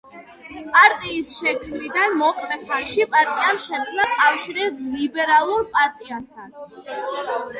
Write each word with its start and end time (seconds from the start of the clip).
პარტიის 0.75 1.27
შექმნიდან 1.41 2.15
მოკლე 2.21 2.57
ხანში, 2.71 3.05
პარტიამ 3.11 3.59
შექმნა 3.65 4.07
კავშირი 4.15 4.65
ლიბერალურ 4.97 5.67
პარტიასთან. 5.75 6.57